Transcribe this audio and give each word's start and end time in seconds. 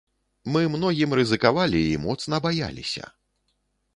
Мы 0.53 0.61
многім 0.75 1.13
рызыкавалі 1.19 1.81
і 1.91 2.01
моцна 2.07 2.35
баяліся. 2.45 3.05